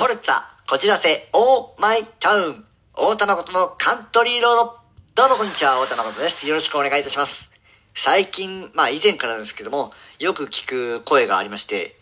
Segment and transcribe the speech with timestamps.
[0.00, 0.32] ポルツァ、
[0.66, 2.64] こじらせ、オーマイタウン、
[2.96, 4.78] 大田誠のカントリーロード。
[5.14, 6.48] どうもこんにちは、大田誠です。
[6.48, 7.50] よろしくお願いいたします。
[7.94, 11.96] 最近、まあ以前からですけども、よく聞く声がありまして、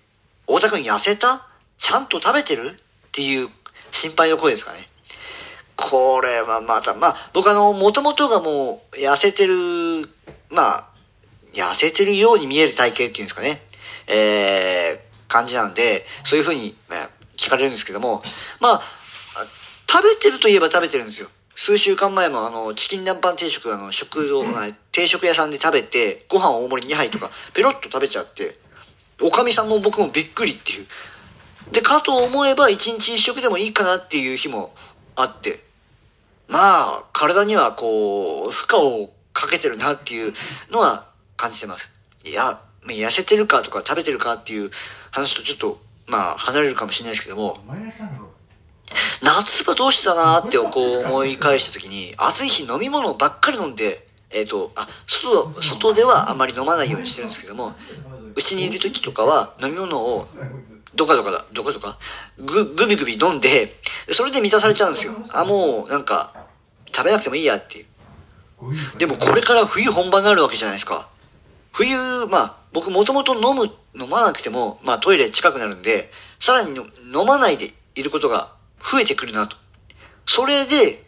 [0.46, 1.44] 大田くん痩せた？
[1.78, 2.70] ちゃんと食べてる？
[2.70, 2.74] っ
[3.10, 3.48] ていう
[3.90, 4.88] 心配の声ですかね。
[5.74, 9.54] これはまた、まあ僕あの、もともとがもう痩せてる、
[10.50, 10.84] まあ、
[11.52, 13.60] 痩せてるように見える体型っていうんですかね。
[14.06, 17.10] えー、感じなんで、そういうふうに、まあ
[17.48, 18.22] 聞かれるんですけども、
[18.60, 18.80] まあ、
[19.90, 21.28] 食べてるといえば食べてるんですよ。
[21.54, 24.44] 数週間前もあの、チキン南蛮定食、あの、食堂、
[24.92, 28.54] 定食屋さんで食べて、ご飯大盛り2杯とか、ペロッと食べちゃって、
[29.22, 30.86] おかみさんも僕もびっくりっていう。
[31.72, 34.74] で、かと思えば一日一食でもいいかなっていう日も
[35.16, 35.64] あって、
[36.48, 40.32] まあ、体にはこう、負荷をかけてるなっていう
[40.70, 41.98] のは感じてます。
[42.24, 44.70] いや、痩せてるかとか食べてるかっていう
[45.10, 47.58] 話とちょっと、まあ、離れるかもしれないですけども、
[49.22, 57.72] 夏場どうしてたなーってこう思い返した時に、暑い日飲み物ばっかり飲んで、えっ、と、あ、外、外ではあまり飲まないようにしてるんですけども、
[58.34, 60.26] うちにいる時とかは飲み物を
[60.94, 61.98] どかどかだ、どかどか、
[62.38, 63.72] ぐ、ぐびぐび飲んで、
[64.10, 65.14] それで満たされちゃうんですよ。
[65.32, 66.32] あ、もう、なんか、
[66.92, 67.86] 食べなくてもいいやっていう。
[68.98, 71.08] でもこれから冬本番になるわけじゃないですか。
[71.72, 73.66] 冬、まあ、僕もともと飲む、
[74.00, 79.56] 飲まなくても、まあトイレ近くなるんで、さらに飲まないでいることが増えてくるなと。
[80.26, 81.04] それで、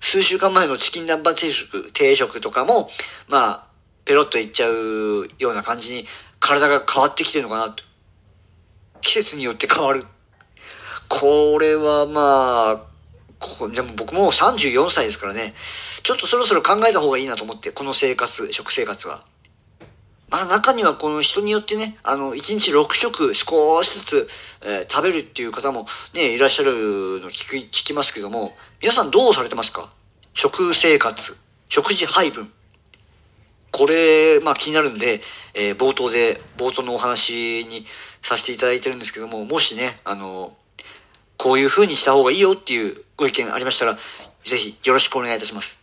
[0.00, 2.88] 数週間前のチキン南蛮定食、定食とかも、
[3.28, 3.66] まあ、
[4.04, 6.06] ペロッといっちゃうような感じに
[6.40, 7.82] 体が変わってきてるのかなと。
[9.00, 10.04] 季節によって変わる。
[11.08, 12.88] これはまあ、
[13.38, 15.54] こでも僕もう34歳ですからね、
[16.02, 19.24] ちょっとそろそろ考えた方がいいなと思って、この生活、食生活は。
[20.30, 24.28] まあ中にはこの人によってね、あの、1日6食少しずつ、
[24.62, 29.90] えー食べるっていう方もね、いらっしゃるの聞き、聞きますけども、皆さんどうされてますか？
[30.34, 31.36] 食生活、
[31.68, 32.50] 食事配分。
[33.70, 35.20] これ、まあ気になるんで、
[35.54, 37.86] えー冒頭で、冒頭のお話に
[38.22, 40.54] させていただいてるんですけども、もしね、あの、
[41.38, 43.96] こういう風にした方がいいよっていうご意見ありましたら、
[44.44, 45.78] ぜひよろしくお願いいたします。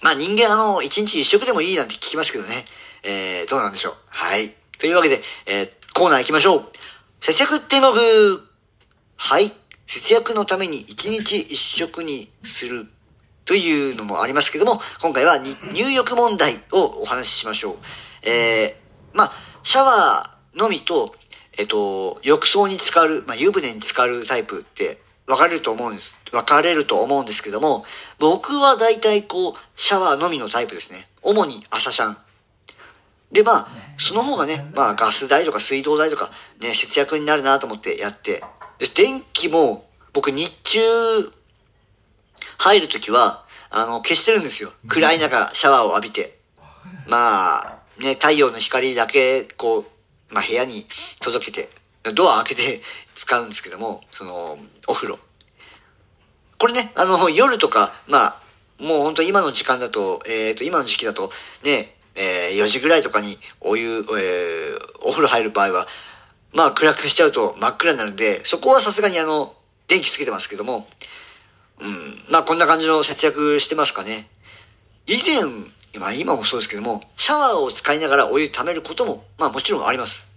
[0.00, 2.64] まあ人間あの、一日一食でもいいなんて聞きますけどね。
[3.02, 3.94] えー、どうなんでしょう。
[4.08, 4.54] はい。
[4.78, 6.64] というわけで、えー、コーナー行きましょう。
[7.20, 7.98] 節約テーマ部
[9.16, 9.52] はい。
[9.86, 12.86] 節約のために一日一食にする
[13.44, 17.76] というのもありますけども、今回は入浴問題をお話ししましょう。
[18.22, 19.32] えー、まあ、
[19.62, 21.14] シャワーのみと、
[21.58, 26.18] えっと、浴槽に浸かる、まあ、湯船に浸かるタイプって分かれると思うんです。
[26.30, 27.84] 分かれると思うんですけども、
[28.18, 31.06] 僕は大体こう、シャワーのみのタイプですね。
[31.22, 32.16] 主に朝シャン。
[33.32, 38.42] で、まあ、その方がね、まあ、ガス代とか水道代とか、ね、節約になるなと思ってやって。
[38.78, 40.80] で電気も、僕日中、
[42.58, 44.70] 入るときは、あの、消してるんですよ。
[44.88, 46.38] 暗い中、シャワーを浴びて。
[47.08, 49.84] まあ、ね、太陽の光だけ、こう、
[50.34, 50.86] まあ、部屋に
[51.20, 51.70] 届けて、
[52.14, 52.82] ドア開けて
[53.14, 55.18] 使うんですけども、その、お風呂。
[56.58, 58.42] これね、あの、夜とか、まあ、
[58.78, 61.32] もう本当今の時間だと、えっ、と、今の時期だと、
[61.62, 64.02] ね、えー4時ぐらいとかにお湯、えー
[65.04, 65.86] お風呂入る場合は、
[66.52, 69.54] まあ暗くしちゃうと真っ暗になるんで、そこはさすがにあの、
[69.88, 70.86] 電気つけてますけども、
[71.80, 74.28] うん、まあこんな感じの節約してますかね。
[75.06, 75.42] 以前、
[76.00, 80.32] まあ今もそうですけども、シャワーを使いながらお湯溜めることも、まあもちろんあります。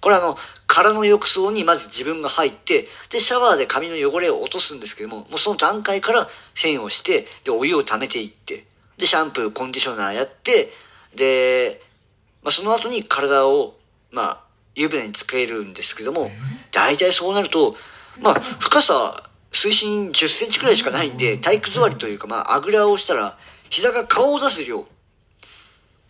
[0.00, 8.64] これあの、空の浴槽にまず自分が入って、で、シャワーで髪の汚れを落とすんですけども、もうその段階から線をして、で、お湯を溜めていって、
[8.96, 10.68] で、シャンプー、コンディショナーやって、
[11.14, 11.80] で、
[12.42, 13.74] まあその後に体を、
[14.10, 16.30] まあ、湯船につけるんですけども、
[16.70, 17.74] 大体そうなると、
[18.22, 23.36] まあ、深さ、水深10センチくらいしかないんで、体育座りというか、まあ、あぐらをしたら、
[23.70, 24.86] 膝が顔を出す量。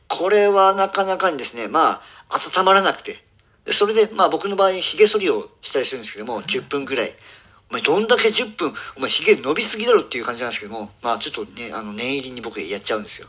[0.09, 2.01] これはなかなかにですね、まあ、
[2.59, 3.19] 温まらなくて。
[3.65, 7.13] でそれで、まあ僕の場合、髭剃りをしたりするんですけども、10分くらい。
[7.71, 13.29] お前どんだけ10分、お前髭伸びすぎだろっていう感じなんですけども、まあちょっとね、あの、念入りに僕やっちゃうんですよ。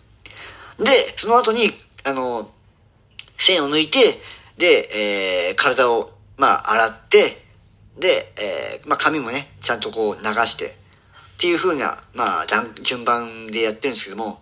[0.79, 1.71] で、その後に、
[2.05, 2.49] あの、
[3.37, 4.17] 線を抜いて、
[4.57, 7.45] で、えー、体を、まあ洗って、
[7.97, 10.71] で、えー、まあ髪もね、ちゃんとこう流して、っ
[11.37, 12.45] ていう風な、まあ、
[12.81, 14.41] 順番でやってるんですけども、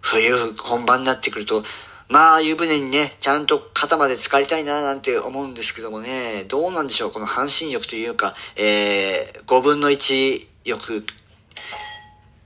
[0.00, 1.64] 冬本番になってくると、
[2.08, 11.04] まあ湯船にね、ちゃんと肩まで浸かりたいななんて思うんですけどもね、どうなんでしょう、この半身浴というか、えー、5分の1浴、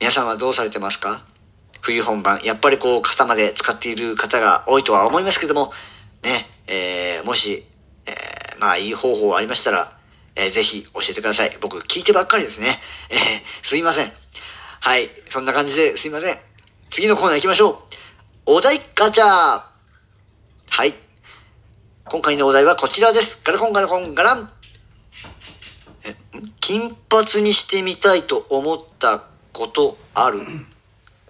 [0.00, 1.22] 皆さんはどうされてますか？
[1.84, 2.40] 冬本番。
[2.42, 5.70] やっぱりこう肩まで使っている方が多いとは思いますけども、
[6.22, 7.62] ね、えー、もし、
[8.06, 9.92] えー、まあいい方法ありましたら、
[10.34, 11.56] えー、ぜひ教えてください。
[11.60, 12.80] 僕聞いてばっかりですね。
[13.10, 13.18] えー、
[13.62, 14.10] すいません。
[14.80, 15.10] はい。
[15.28, 16.38] そんな感じですいません。
[16.88, 17.76] 次のコーナー行きましょう。
[18.46, 20.94] お題ガチャはい。
[22.06, 23.42] 今回のお題はこちらです。
[23.44, 24.50] ガラコンガラコンガラン。
[26.60, 30.40] 金髪にしてみたいと思ったことある？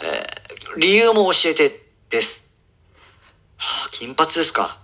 [0.03, 0.44] えー、
[0.77, 1.81] 理由も教えて
[2.11, 2.49] です。
[3.57, 4.79] はあ、金髪ですか。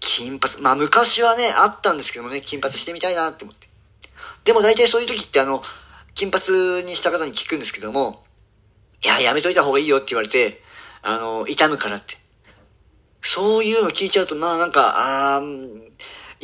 [0.00, 0.62] 金髪。
[0.62, 3.68] まあ昔はね、あったんですけどもね、金髪してみたいなって思って。
[4.44, 5.62] でも大体そういう時ってあの、
[6.14, 8.24] 金髪にした方に聞くんですけども、
[9.04, 10.60] いや、やめといた方がいいよって言われて、
[11.02, 12.16] あの、痛むからって。
[13.20, 15.42] そういうの聞いちゃうと、まあなんか、あ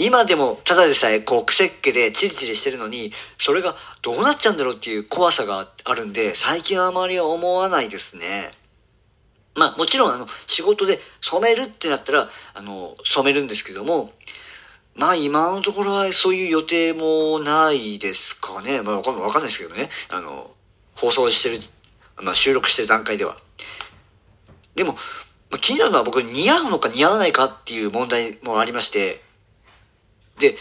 [0.00, 8.48] 今でもただでさえこう癖っ気でチリチリしてるのに、それがどうなっちゃうんだろうっていう怖さがあるんで、最近はあまり思わないですね。
[9.58, 14.12] まあもちろんあの仕事で染めるってなったら、あの、染めるんですけども、
[14.96, 18.82] まあ今のところはそういう予定もないですかね。
[18.82, 19.88] まあわかんないですけどね。
[20.10, 20.50] あの、
[20.94, 23.36] 放送してる、まあ収録してる段階では。
[24.74, 24.92] でも、
[25.50, 29.20] まあ、気になるのは僕似合うのか似合わないかっていう問題もありまして、
[30.38, 30.56] で、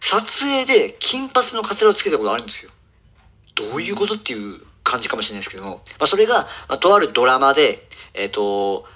[0.00, 2.72] 撮影で金髪のカツラをつけたことあるんですよ。
[3.54, 8.86] どういうことっていう感じかもしれないですけども、まあ、それが、まあ、とあるドラマで、えっ、ー、と、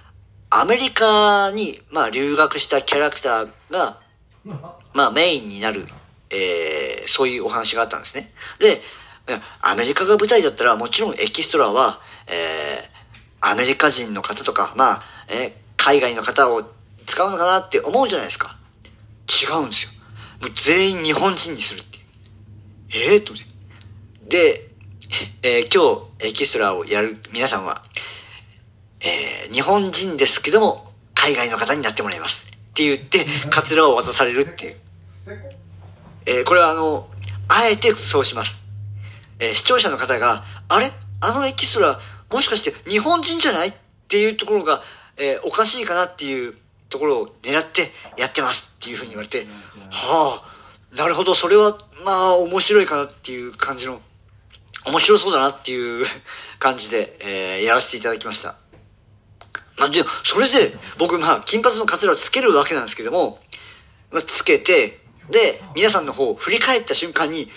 [0.51, 3.99] アメリカに、まあ、留学したキャラクターが、
[4.95, 5.85] まあ、メインになる、
[6.31, 8.33] えー、そういうお話があったんですね。
[8.59, 8.83] で、
[9.63, 16.63] アメリカが舞台だったら、もちろんエキストラは、えー、アメリカ人の方とか、まあ、えー、海外の方を
[17.07, 18.57] 使うのかなって思うじゃないですか。
[19.29, 19.91] 違うんですよ。
[20.43, 22.05] もう全員日本人にするっていう。
[22.95, 23.55] ええー、と思って。
[24.29, 24.71] で、
[25.43, 27.83] えー、今日エキストラをやる皆さんは、
[29.05, 32.47] えー、日本人ですけども、海外の方になってもらいます。
[32.47, 34.77] って言って、カツラを渡されるっていう。
[36.27, 37.09] えー、これはあの、
[37.49, 38.65] あえてそうします。
[39.39, 40.91] えー、視聴者の方が、あれ？
[41.21, 41.99] あのエキストラ、
[42.31, 43.69] もしかして日本人じゃない？
[43.69, 43.73] っ
[44.09, 44.81] ていうところが、
[45.17, 46.55] えー、おかしいかなっていう
[46.89, 49.47] ところを狙ってやってますっていうふうに言われて、
[49.91, 50.43] は
[50.93, 54.01] あ、なるほど、それは、まあ、面白いかなっていう感じの、
[54.87, 56.05] 面白そうだなっていう
[56.59, 58.57] 感じで、えー、やらせていただきました。
[59.77, 63.39] まあ、で、それで、僕、まあ、金髪のカツラをつけるわけなんですけども、
[64.13, 65.01] まあ、つけて、
[65.31, 67.49] で、皆さんの方を振り返った瞬間に、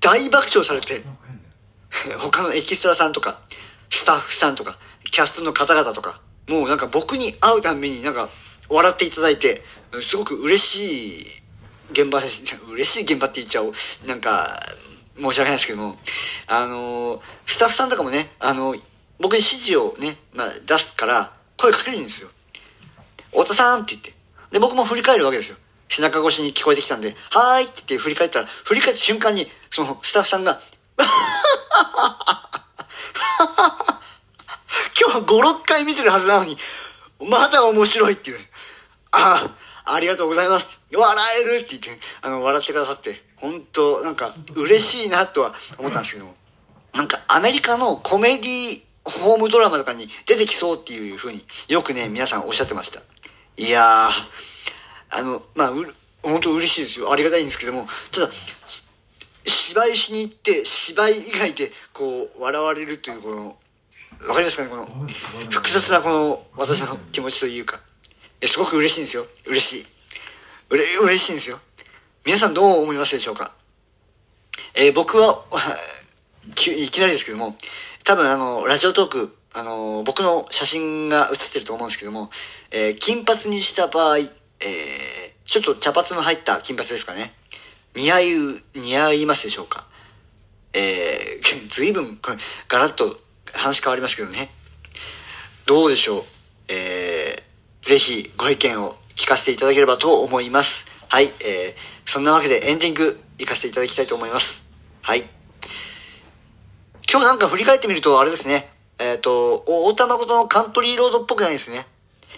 [0.00, 1.02] 大爆笑されて、
[2.18, 3.40] 他のエキストラさんとか、
[3.90, 4.78] スタッフさんとか、
[5.10, 8.28] キャストの方々とか、もうなんか僕に会うためになんか
[8.68, 9.62] 笑っていただいて、
[10.00, 11.26] すごく嬉しい
[11.90, 12.42] 現場です。
[12.70, 13.72] 嬉しい現場って言っちゃう。
[14.06, 14.74] なんか、
[15.16, 15.98] 申し訳ないですけども、
[16.46, 18.74] あの、スタッフさんとかもね、あの、
[19.22, 19.42] 僕に指
[19.72, 22.28] 示をね、まあ、出すから、声かけるんですよ。
[23.30, 24.12] 太田さんって言って。
[24.50, 25.56] で、僕も振り返るわけですよ。
[25.88, 30.60] 背中越しに聞こえてきたんで、はーいって言って振り返ったら、振り返った瞬間に、そのスタッフさんが、
[35.00, 36.58] 今日5、6回見てるはずなのに、
[37.20, 38.40] まだ面白いっていう。
[39.12, 39.48] あ
[39.84, 40.80] あ、ありがとうございます。
[40.92, 46.34] 笑えるって言って、あの、笑ってくださって、本当なんか、嬉しいなとは思ったんですけども、
[46.92, 53.00] なんか、アメリカのコメディホームドラマとかに出てきそうっていうふうによくね、皆さんおっしゃってました。
[53.56, 54.10] いやー、
[55.10, 55.86] あの、まあ、う、
[56.22, 57.12] 本当嬉しいですよ。
[57.12, 58.30] ありがたいんですけども、ただ、
[59.44, 63.56] 芝居しに行って、芝居以外で、こう、笑われるという、この、
[64.28, 64.70] わかりますかね？
[64.70, 64.86] この、
[65.50, 67.80] 複雑なこの、私の気持ちというか。
[68.44, 69.26] すごく嬉しいんですよ。
[69.46, 69.84] 嬉しい。
[70.70, 71.58] うれ、嬉しいんですよ。
[72.24, 73.52] 皆さんどう思いますでしょうか？
[74.74, 75.44] えー、僕は、
[76.46, 77.56] いきなりですけども、
[78.04, 82.30] 多分あの、ラジオトーク、あの、僕の写真が写ってると思うんですけども、
[82.72, 84.28] えー、金髪にした場合、えー、
[85.44, 87.32] ちょっと茶髪の入った金髪ですかね。
[87.94, 88.26] 似合い、
[88.74, 89.86] 似合いますでしょうか
[90.72, 92.18] えー、 随分、
[92.68, 93.20] ガラッと
[93.52, 94.52] 話変わりますけどね。
[95.66, 96.24] どうでしょう
[96.68, 100.86] えー、ぜひご意見を聞かせていただければと思います。
[101.08, 104.62] はい、えー、そんなわけでエンディング行かせていただきたいと思います。
[105.02, 105.41] はい。
[107.12, 108.70] 今日なんか振り返ってみると、あれですね。
[108.98, 111.86] えっ、ー、と、大田誠のカントリーロードっぽくないですね。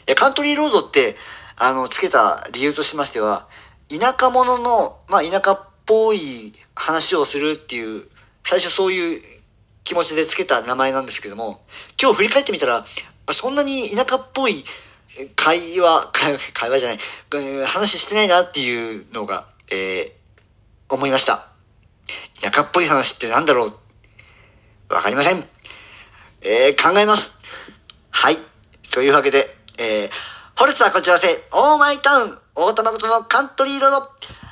[0.08, 1.14] え、カントリーロードって、
[1.54, 3.46] あの、つけた理由としましては、
[3.88, 8.02] 田舎者の、まあ、田舎っぽい話をするっていう、
[8.42, 9.22] 最初そういう
[9.84, 11.64] 気持ちでつけた名前なんですけども、
[12.02, 12.84] 今日振り返ってみたら、
[13.30, 14.64] そんなに田舎っぽい
[15.36, 16.10] 会話、
[16.52, 21.46] 会話じゃない、話してないなっていうのが、えー、思いました。
[22.40, 23.83] 田舎っぽい話ってなんだろう
[24.88, 25.44] わかりません。
[26.42, 27.38] えー、考えます。
[28.10, 28.36] はい。
[28.92, 30.10] というわけで、えー、
[30.56, 34.08] ホルスターこちらせ、オーマイタウン、大田誠のカントリーロード、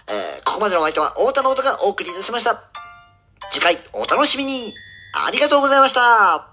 [0.08, 2.72] えーここまでのお相手は大田誠がお送りいたしました。
[3.52, 4.72] 次回お楽しみに
[5.26, 6.51] ありがとうございました